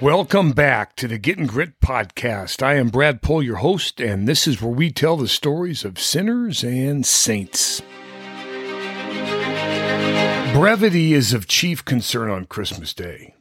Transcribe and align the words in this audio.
Welcome 0.00 0.52
back 0.52 0.96
to 0.96 1.06
the 1.06 1.18
Getting 1.18 1.46
Grit 1.46 1.78
podcast. 1.78 2.62
I 2.62 2.76
am 2.76 2.88
Brad 2.88 3.20
Pohl, 3.20 3.42
your 3.42 3.56
host, 3.56 4.00
and 4.00 4.26
this 4.26 4.48
is 4.48 4.62
where 4.62 4.72
we 4.72 4.90
tell 4.90 5.18
the 5.18 5.28
stories 5.28 5.84
of 5.84 6.00
sinners 6.00 6.64
and 6.64 7.04
saints. 7.04 7.82
Brevity 10.54 11.12
is 11.12 11.34
of 11.34 11.46
chief 11.46 11.84
concern 11.84 12.30
on 12.30 12.46
Christmas 12.46 12.94
Day. 12.94 13.34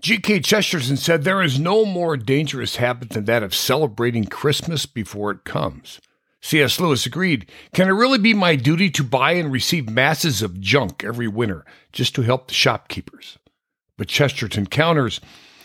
G.K. 0.00 0.38
Chesterton 0.38 0.96
said 0.96 1.24
there 1.24 1.42
is 1.42 1.58
no 1.58 1.84
more 1.84 2.16
dangerous 2.16 2.76
habit 2.76 3.10
than 3.10 3.24
that 3.24 3.42
of 3.42 3.52
celebrating 3.52 4.26
Christmas 4.26 4.86
before 4.86 5.32
it 5.32 5.42
comes. 5.42 6.00
C.S. 6.40 6.78
Lewis 6.78 7.06
agreed 7.06 7.50
Can 7.74 7.88
it 7.88 7.92
really 7.92 8.18
be 8.18 8.34
my 8.34 8.54
duty 8.54 8.88
to 8.90 9.02
buy 9.02 9.32
and 9.32 9.50
receive 9.50 9.90
masses 9.90 10.42
of 10.42 10.60
junk 10.60 11.02
every 11.02 11.26
winter 11.26 11.64
just 11.90 12.14
to 12.14 12.22
help 12.22 12.46
the 12.46 12.54
shopkeepers? 12.54 13.36
But 13.96 14.06
Chesterton 14.06 14.66
counters 14.66 15.20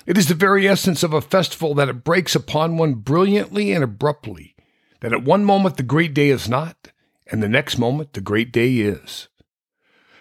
it 0.05 0.17
is 0.17 0.27
the 0.27 0.35
very 0.35 0.67
essence 0.67 1.03
of 1.03 1.13
a 1.13 1.21
festival 1.21 1.73
that 1.75 1.89
it 1.89 2.03
breaks 2.03 2.35
upon 2.35 2.77
one 2.77 2.95
brilliantly 2.95 3.71
and 3.71 3.83
abruptly, 3.83 4.55
that 4.99 5.13
at 5.13 5.23
one 5.23 5.45
moment 5.45 5.77
the 5.77 5.83
great 5.83 6.13
day 6.13 6.29
is 6.29 6.49
not, 6.49 6.91
and 7.27 7.41
the 7.41 7.49
next 7.49 7.77
moment 7.77 8.13
the 8.13 8.21
great 8.21 8.51
day 8.51 8.75
is. 8.77 9.29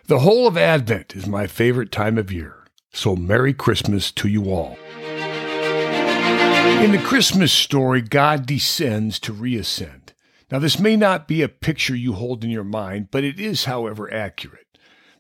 The 0.07 0.21
whole 0.21 0.47
of 0.47 0.57
Advent 0.57 1.17
is 1.17 1.27
my 1.27 1.47
favorite 1.47 1.93
time 1.93 2.19
of 2.19 2.33
year, 2.33 2.67
so 2.93 3.17
Merry 3.17 3.55
Christmas 3.55 4.11
to 4.13 4.29
you 4.29 4.51
all. 4.53 4.77
In 6.83 6.93
the 6.93 7.03
Christmas 7.05 7.53
story, 7.53 8.03
God 8.03 8.47
descends 8.47 9.19
to 9.21 9.33
reascend. 9.33 10.13
Now, 10.51 10.59
this 10.59 10.79
may 10.79 10.97
not 10.97 11.29
be 11.29 11.43
a 11.43 11.49
picture 11.49 11.95
you 11.95 12.13
hold 12.13 12.45
in 12.45 12.51
your 12.51 12.65
mind, 12.65 13.09
but 13.11 13.25
it 13.25 13.41
is, 13.41 13.65
however, 13.65 14.13
accurate. 14.13 14.72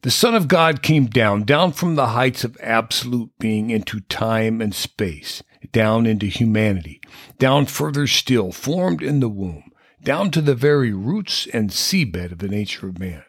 The 0.03 0.11
Son 0.11 0.35
of 0.35 0.49
God 0.49 0.83
came 0.83 1.07
down, 1.07 1.45
down 1.45 1.71
from 1.71 1.95
the 1.95 2.09
heights 2.09 2.43
of 2.43 2.59
absolute 2.61 3.31
being 3.39 3.71
into 3.71 4.01
time 4.01 4.61
and 4.61 4.75
space, 4.75 5.45
down 5.71 6.07
into 6.07 6.27
humanity, 6.27 7.01
down 7.39 7.67
further 7.67 8.09
still, 8.09 8.51
formed 8.51 9.01
in 9.01 9.21
the 9.21 9.29
womb, 9.29 9.71
down 10.03 10.33
to 10.33 10.41
the 10.41 10.57
very 10.57 10.93
roots 10.93 11.47
and 11.53 11.71
seabed 11.71 12.33
of 12.33 12.39
the 12.39 12.49
nature 12.49 12.89
of 12.89 12.99
man. 12.99 13.23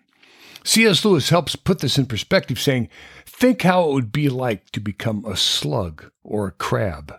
C.S. 0.63 1.05
Lewis 1.05 1.29
helps 1.29 1.55
put 1.55 1.77
this 1.77 1.99
in 1.99 2.07
perspective, 2.07 2.59
saying, 2.59 2.89
Think 3.23 3.61
how 3.61 3.87
it 3.87 3.93
would 3.93 4.11
be 4.11 4.27
like 4.27 4.71
to 4.71 4.79
become 4.79 5.23
a 5.25 5.37
slug 5.37 6.09
or 6.23 6.47
a 6.47 6.51
crab. 6.51 7.13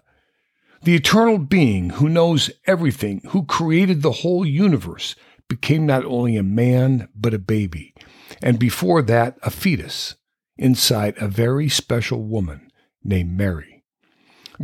The 0.83 0.97
eternal 0.97 1.39
being 1.39 1.91
who 1.91 2.09
knows 2.09 2.51
everything, 2.67 3.21
who 3.29 3.45
created 3.45 4.03
the 4.03 4.11
whole 4.11 4.45
universe, 4.45 5.15
became 5.49 5.87
not 5.87 6.05
only 6.05 6.37
a 6.37 6.43
man, 6.43 7.09
but 7.15 7.35
a 7.35 7.39
baby 7.39 7.94
and 8.43 8.59
before 8.59 9.03
that, 9.03 9.37
a 9.43 9.51
fetus 9.51 10.15
inside 10.57 11.15
a 11.19 11.29
very 11.29 11.69
special 11.69 12.23
woman 12.23 12.71
named 13.03 13.37
Mary. 13.37 13.85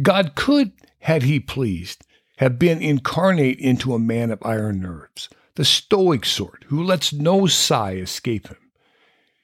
God 0.00 0.34
could, 0.34 0.72
had 1.00 1.22
he 1.22 1.40
pleased, 1.40 2.04
have 2.38 2.58
been 2.58 2.80
incarnate 2.80 3.58
into 3.58 3.94
a 3.94 3.98
man 3.98 4.30
of 4.30 4.44
iron 4.44 4.80
nerves, 4.80 5.28
the 5.56 5.64
stoic 5.64 6.24
sort 6.24 6.64
who 6.68 6.82
lets 6.82 7.12
no 7.12 7.46
sigh 7.46 7.94
escape 7.94 8.48
him. 8.48 8.56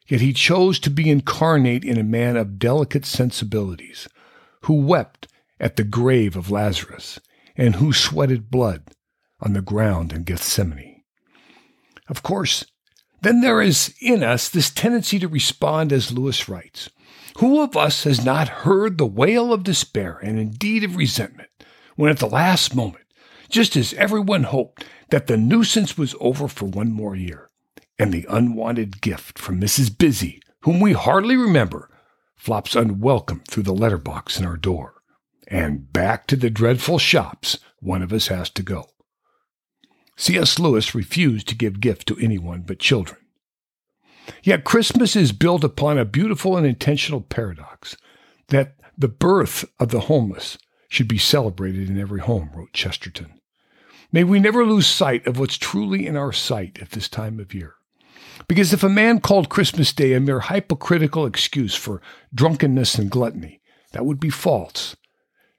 Yet 0.07 0.21
he 0.21 0.33
chose 0.33 0.79
to 0.81 0.91
be 0.91 1.11
incarnate 1.11 1.85
in 1.85 1.99
a 1.99 2.05
man 2.05 2.37
of 2.37 2.59
delicate 2.59 3.05
sensibilities, 3.05 4.09
who 4.63 4.75
wept 4.75 5.29
at 5.59 5.77
the 5.77 5.85
grave 5.85 6.37
of 6.37 6.51
Lazarus, 6.51 7.19
and 7.57 7.77
who 7.77 7.93
sweated 7.93 8.51
blood 8.51 8.85
on 9.41 9.53
the 9.53 9.61
ground 9.61 10.13
in 10.13 10.23
Gethsemane. 10.23 11.03
Of 12.09 12.23
course, 12.23 12.65
then 13.27 13.41
there 13.41 13.61
is 13.61 13.93
in 14.01 14.23
us 14.23 14.49
this 14.49 14.71
tendency 14.71 15.19
to 15.19 15.27
respond 15.27 15.93
as 15.93 16.13
Lewis 16.13 16.49
writes. 16.49 16.89
Who 17.39 17.61
of 17.61 17.77
us 17.77 18.05
has 18.05 18.25
not 18.25 18.49
heard 18.49 18.97
the 18.97 19.07
wail 19.07 19.53
of 19.53 19.65
despair 19.65 20.21
and 20.23 20.39
indeed 20.39 20.85
of 20.85 20.95
resentment 20.95 21.51
when 21.97 22.11
at 22.11 22.19
the 22.19 22.29
last 22.29 22.77
moment, 22.77 23.05
just 23.49 23.77
as 23.77 23.93
everyone 23.95 24.45
hoped 24.45 24.85
that 25.11 25.27
the 25.27 25.37
nuisance 25.37 25.99
was 25.99 26.15
over 26.21 26.47
for 26.47 26.67
one 26.67 26.93
more 26.93 27.17
year, 27.17 27.51
and 27.99 28.13
the 28.13 28.27
unwanted 28.29 29.01
gift 29.01 29.39
from 29.39 29.61
Mrs. 29.61 29.97
Busy, 29.97 30.41
whom 30.61 30.79
we 30.79 30.93
hardly 30.93 31.37
remember, 31.37 31.91
flops 32.37 32.77
unwelcome 32.77 33.43
through 33.49 33.65
the 33.65 33.75
letterbox 33.75 34.39
in 34.39 34.47
our 34.47 34.57
door, 34.57 35.03
and 35.49 35.93
back 35.93 36.27
to 36.29 36.37
the 36.37 36.51
dreadful 36.51 36.99
shops 36.99 37.59
one 37.81 38.03
of 38.03 38.13
us 38.13 38.29
has 38.29 38.51
to 38.51 38.63
go. 38.63 38.89
C.S. 40.17 40.59
Lewis 40.59 40.95
refused 40.95 41.47
to 41.49 41.55
give 41.55 41.81
gift 41.81 42.09
to 42.09 42.19
anyone 42.19 42.63
but 42.63 42.79
children. 42.79 43.19
Yet 44.43 44.65
Christmas 44.65 45.15
is 45.15 45.33
built 45.33 45.63
upon 45.63 45.99
a 45.99 46.05
beautiful 46.05 46.57
and 46.57 46.67
intentional 46.67 47.21
paradox 47.21 47.97
that 48.49 48.77
the 48.97 49.09
birth 49.09 49.65
of 49.79 49.91
the 49.91 50.01
homeless 50.01 50.57
should 50.89 51.07
be 51.07 51.19
celebrated 51.19 51.91
in 51.91 52.01
every 52.01 52.21
home, 52.21 52.51
wrote 52.55 52.73
Chesterton. 52.73 53.41
May 54.11 54.25
we 54.25 54.41
never 54.41 54.65
lose 54.65 54.87
sight 54.87 55.27
of 55.27 55.39
what's 55.39 55.59
truly 55.59 56.07
in 56.07 56.17
our 56.17 56.33
sight 56.33 56.79
at 56.81 56.91
this 56.91 57.09
time 57.09 57.39
of 57.39 57.53
year. 57.53 57.75
Because 58.49 58.73
if 58.73 58.83
a 58.83 58.89
man 58.89 59.21
called 59.21 59.49
Christmas 59.49 59.93
Day 59.93 60.15
a 60.15 60.21
mere 60.21 60.41
hypocritical 60.41 61.27
excuse 61.27 61.75
for 61.75 62.01
drunkenness 62.35 62.97
and 62.97 63.11
gluttony, 63.11 63.61
that 63.93 64.07
would 64.07 64.21
be 64.21 64.31
false. 64.31 64.97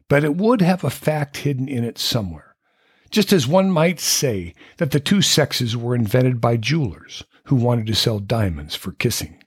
But 0.08 0.24
it 0.24 0.36
would 0.36 0.62
have 0.62 0.84
a 0.84 0.90
fact 0.90 1.38
hidden 1.38 1.68
in 1.68 1.84
it 1.84 1.98
somewhere 1.98 2.47
just 3.10 3.32
as 3.34 3.48
one 3.48 3.72
might 3.72 4.00
say 4.00 4.54
that 4.78 4.92
the 4.92 5.00
two 5.00 5.22
sexes 5.22 5.76
were 5.76 5.96
invented 5.96 6.42
by 6.42 6.58
jewelers 6.58 7.24
who 7.46 7.56
wanted 7.56 7.88
to 7.88 7.96
sell 7.96 8.20
diamonds 8.20 8.76
for 8.76 8.92
kissing. 8.94 9.44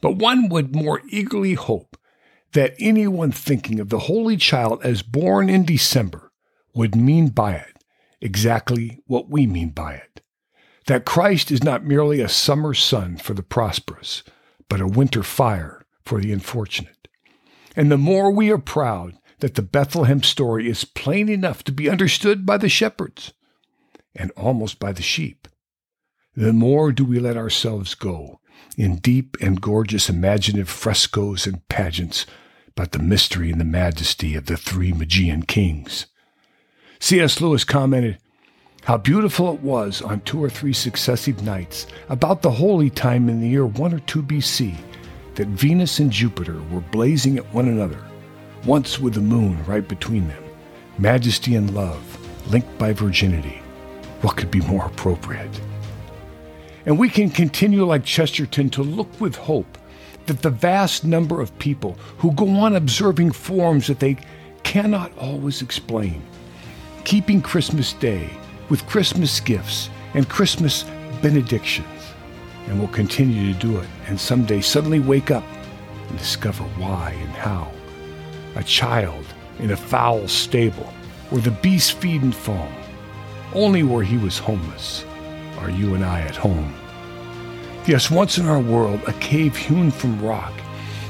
But 0.00 0.16
one 0.16 0.48
would 0.48 0.74
more 0.74 1.02
eagerly 1.08 1.54
hope 1.54 1.96
that 2.52 2.74
anyone 2.78 3.32
thinking 3.32 3.78
of 3.78 3.90
the 3.90 4.00
Holy 4.00 4.36
Child 4.36 4.80
as 4.82 5.02
born 5.02 5.48
in 5.48 5.64
December 5.64 6.32
would 6.74 6.96
mean 6.96 7.28
by 7.28 7.54
it 7.54 7.84
exactly 8.20 9.00
what 9.06 9.30
we 9.30 9.46
mean 9.46 9.70
by 9.70 9.94
it 9.94 10.10
that 10.90 11.04
Christ 11.04 11.52
is 11.52 11.62
not 11.62 11.84
merely 11.84 12.20
a 12.20 12.28
summer 12.28 12.74
sun 12.74 13.16
for 13.16 13.32
the 13.32 13.44
prosperous, 13.44 14.24
but 14.68 14.80
a 14.80 14.88
winter 14.88 15.22
fire 15.22 15.86
for 16.04 16.20
the 16.20 16.32
unfortunate. 16.32 17.06
And 17.76 17.92
the 17.92 17.96
more 17.96 18.32
we 18.32 18.50
are 18.50 18.58
proud 18.58 19.14
that 19.40 19.54
the 19.54 19.62
Bethlehem 19.62 20.22
story 20.22 20.68
is 20.68 20.84
plain 20.84 21.28
enough 21.28 21.62
to 21.64 21.72
be 21.72 21.88
understood 21.88 22.46
by 22.46 22.56
the 22.56 22.68
shepherds 22.68 23.32
and 24.14 24.30
almost 24.32 24.78
by 24.78 24.92
the 24.92 25.02
sheep, 25.02 25.48
the 26.34 26.52
more 26.52 26.92
do 26.92 27.04
we 27.04 27.18
let 27.18 27.36
ourselves 27.36 27.94
go 27.94 28.40
in 28.76 28.96
deep 28.96 29.36
and 29.40 29.60
gorgeous 29.60 30.08
imaginative 30.08 30.68
frescoes 30.68 31.46
and 31.46 31.66
pageants 31.68 32.26
about 32.68 32.92
the 32.92 32.98
mystery 32.98 33.50
and 33.50 33.60
the 33.60 33.64
majesty 33.64 34.34
of 34.34 34.46
the 34.46 34.56
three 34.56 34.92
Magian 34.92 35.42
kings. 35.42 36.06
C.S. 36.98 37.40
Lewis 37.40 37.64
commented, 37.64 38.18
how 38.84 38.96
beautiful 38.96 39.52
it 39.52 39.60
was 39.60 40.00
on 40.00 40.20
two 40.20 40.42
or 40.42 40.48
three 40.48 40.72
successive 40.72 41.42
nights, 41.42 41.86
about 42.08 42.42
the 42.42 42.50
holy 42.50 42.88
time 42.88 43.28
in 43.28 43.40
the 43.40 43.48
year 43.48 43.66
1 43.66 43.94
or 43.94 43.98
2 44.00 44.22
BC, 44.22 44.74
that 45.34 45.48
Venus 45.48 45.98
and 45.98 46.10
Jupiter 46.10 46.60
were 46.70 46.80
blazing 46.80 47.36
at 47.36 47.54
one 47.54 47.68
another 47.68 48.02
once 48.64 48.98
with 48.98 49.14
the 49.14 49.20
moon 49.20 49.64
right 49.64 49.86
between 49.86 50.28
them, 50.28 50.44
majesty 50.98 51.54
and 51.54 51.74
love, 51.74 52.02
linked 52.52 52.78
by 52.78 52.92
virginity. 52.92 53.62
What 54.20 54.36
could 54.36 54.50
be 54.50 54.60
more 54.60 54.84
appropriate? 54.84 55.60
And 56.84 56.98
we 56.98 57.08
can 57.08 57.30
continue 57.30 57.84
like 57.84 58.04
Chesterton 58.04 58.68
to 58.70 58.82
look 58.82 59.20
with 59.20 59.36
hope 59.36 59.78
that 60.26 60.42
the 60.42 60.50
vast 60.50 61.04
number 61.04 61.40
of 61.40 61.58
people 61.58 61.96
who 62.18 62.32
go 62.32 62.48
on 62.48 62.76
observing 62.76 63.32
forms 63.32 63.86
that 63.86 64.00
they 64.00 64.16
cannot 64.62 65.16
always 65.18 65.62
explain, 65.62 66.22
keeping 67.04 67.40
Christmas 67.40 67.94
Day 67.94 68.28
with 68.68 68.86
Christmas 68.86 69.40
gifts 69.40 69.88
and 70.14 70.28
Christmas 70.28 70.84
benedictions, 71.22 71.86
and 72.66 72.78
will 72.78 72.88
continue 72.88 73.52
to 73.52 73.58
do 73.58 73.78
it 73.78 73.88
and 74.06 74.20
someday 74.20 74.60
suddenly 74.60 75.00
wake 75.00 75.30
up 75.30 75.44
and 76.08 76.18
discover 76.18 76.64
why 76.76 77.12
and 77.12 77.30
how 77.30 77.70
a 78.56 78.64
child 78.64 79.24
in 79.58 79.70
a 79.70 79.76
foul 79.76 80.26
stable 80.28 80.92
where 81.30 81.42
the 81.42 81.50
beasts 81.50 81.90
feed 81.90 82.22
and 82.22 82.34
foam. 82.34 82.72
Only 83.54 83.82
where 83.82 84.02
he 84.02 84.16
was 84.16 84.38
homeless 84.38 85.04
are 85.58 85.70
you 85.70 85.94
and 85.94 86.04
I 86.04 86.22
at 86.22 86.36
home. 86.36 86.74
Yes, 87.86 88.10
once 88.10 88.38
in 88.38 88.46
our 88.46 88.60
world, 88.60 89.00
a 89.06 89.12
cave 89.14 89.56
hewn 89.56 89.90
from 89.90 90.24
rock 90.24 90.52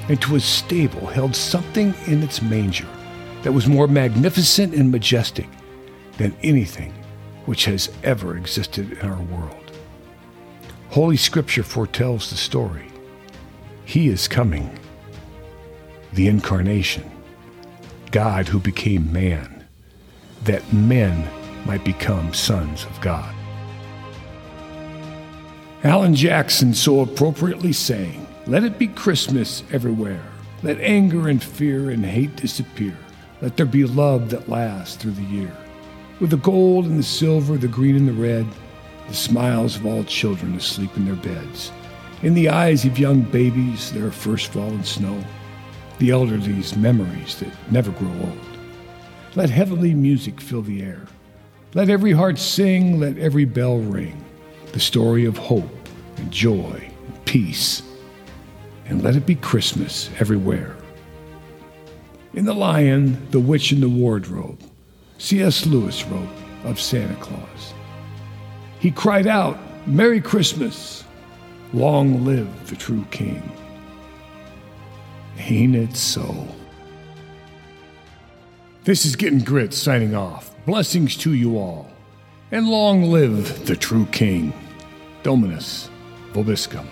into 0.09 0.37
a 0.37 0.41
stable 0.41 1.07
held 1.07 1.37
something 1.37 1.95
in 2.07 2.23
its 2.23 2.43
manger 2.43 2.89
that 3.43 3.53
was 3.53 3.67
more 3.67 3.87
magnificent 3.87 4.75
and 4.75 4.91
majestic 4.91 5.49
than 6.19 6.37
anything 6.43 6.93
which 7.47 7.65
has 7.65 7.91
ever 8.03 8.37
existed 8.37 8.93
in 8.93 9.09
our 9.09 9.23
world. 9.23 9.73
Holy 10.91 11.17
Scripture 11.17 11.63
foretells 11.63 12.31
the 12.31 12.37
story. 12.37 12.87
He 13.85 14.09
is 14.09 14.29
coming, 14.29 14.79
the 16.13 16.29
incarnation. 16.29 17.11
God 18.11 18.49
who 18.49 18.59
became 18.59 19.13
man, 19.13 19.65
that 20.45 20.73
men 20.73 21.29
might 21.65 21.85
become 21.85 22.35
sons 22.35 22.85
of 22.85 23.01
God. 23.01 23.35
Alan 25.85 26.15
Jackson 26.15 26.75
so 26.75 27.01
appropriately 27.01 27.73
sang, 27.73 28.27
Let 28.47 28.65
it 28.65 28.79
be 28.79 28.89
Christmas 28.89 29.63
everywhere. 29.73 30.23
Let 30.63 30.79
anger 30.81 31.29
and 31.29 31.43
fear 31.43 31.91
and 31.91 32.05
hate 32.05 32.37
disappear. 32.37 32.97
Let 33.41 33.57
there 33.57 33.67
be 33.67 33.85
love 33.85 34.29
that 34.31 34.49
lasts 34.49 34.97
through 34.97 35.13
the 35.13 35.23
year. 35.23 35.57
With 36.21 36.31
the 36.31 36.37
gold 36.37 36.85
and 36.85 36.99
the 36.99 37.03
silver, 37.03 37.57
the 37.57 37.69
green 37.69 37.97
and 37.97 38.07
the 38.07 38.13
red, 38.13 38.47
the 39.09 39.15
smiles 39.15 39.77
of 39.77 39.87
all 39.87 40.05
children 40.05 40.55
asleep 40.55 40.95
in 40.97 41.07
their 41.07 41.15
beds. 41.15 41.73
In 42.23 42.35
the 42.35 42.51
eyes 42.51 42.85
of 42.85 42.99
young 42.99 43.23
babies, 43.23 43.91
their 43.93 44.11
first 44.11 44.53
fallen 44.53 44.85
snow. 44.85 45.25
The 46.01 46.09
elderly's 46.09 46.77
memories 46.77 47.39
that 47.41 47.53
never 47.71 47.91
grow 47.91 48.09
old. 48.09 48.41
Let 49.35 49.51
heavenly 49.51 49.93
music 49.93 50.41
fill 50.41 50.63
the 50.63 50.83
air. 50.83 51.07
Let 51.75 51.91
every 51.91 52.13
heart 52.13 52.39
sing, 52.39 52.99
let 52.99 53.19
every 53.19 53.45
bell 53.45 53.79
ring. 53.81 54.25
The 54.73 54.81
story 54.81 55.27
of 55.27 55.37
hope 55.37 55.89
and 56.17 56.31
joy 56.31 56.91
and 57.07 57.25
peace. 57.27 57.83
And 58.87 59.03
let 59.03 59.15
it 59.15 59.27
be 59.27 59.35
Christmas 59.35 60.09
everywhere. 60.19 60.75
In 62.33 62.47
The 62.47 62.55
Lion, 62.55 63.29
the 63.31 63.39
Witch, 63.39 63.71
and 63.71 63.83
the 63.83 63.89
Wardrobe, 63.91 64.59
C.S. 65.19 65.67
Lewis 65.67 66.03
wrote 66.07 66.29
of 66.65 66.81
Santa 66.81 67.15
Claus. 67.17 67.75
He 68.79 68.91
cried 68.91 69.27
out, 69.27 69.59
Merry 69.87 70.23
Christmas! 70.23 71.05
Long 71.75 72.25
live 72.25 72.71
the 72.71 72.77
true 72.77 73.05
King. 73.11 73.43
Ain't 75.49 75.75
it 75.75 75.97
so? 75.97 76.47
This 78.85 79.07
is 79.07 79.17
Getting 79.17 79.41
Grit 79.41 79.73
signing 79.73 80.15
off. 80.15 80.55
Blessings 80.67 81.17
to 81.17 81.33
you 81.33 81.59
all. 81.59 81.91
And 82.53 82.69
long 82.69 83.05
live 83.05 83.67
the 83.67 83.75
true 83.75 84.07
King. 84.07 84.53
Dominus 85.23 85.89
Vobiscum. 86.33 86.87